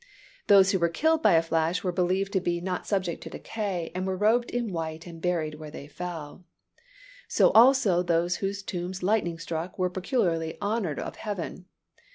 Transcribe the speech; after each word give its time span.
Those 0.47 0.71
who 0.71 0.79
were 0.79 0.89
killed 0.89 1.21
by 1.21 1.33
a 1.33 1.43
flash 1.43 1.83
were 1.83 1.91
believed 1.91 2.33
to 2.33 2.39
be 2.41 2.59
not 2.59 2.87
subject 2.87 3.21
to 3.21 3.29
decay, 3.29 3.91
and 3.93 4.07
were 4.07 4.17
robed 4.17 4.49
in 4.49 4.73
white 4.73 5.05
and 5.05 5.21
buried 5.21 5.59
where 5.59 5.69
they 5.69 5.87
fell. 5.87 6.43
So 7.27 7.51
also 7.51 8.01
those 8.01 8.37
whose 8.37 8.63
tombs 8.63 9.03
lightning 9.03 9.37
struck 9.37 9.77
were 9.77 9.91
peculiarly 9.91 10.57
honored 10.59 10.97
of 10.99 11.17
Heaven. 11.17 11.67